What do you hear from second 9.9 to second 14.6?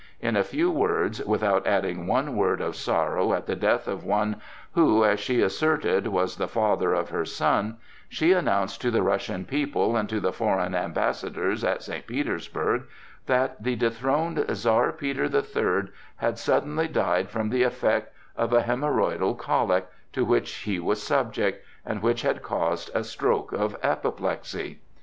and to the foreign ambassadors at St. Petersburg that the dethroned